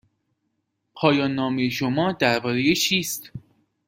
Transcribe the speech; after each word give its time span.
پایان 0.93 1.33
نامه 1.35 1.69
شما 1.69 2.11
درباره 2.11 2.75
چیست؟ 2.75 3.31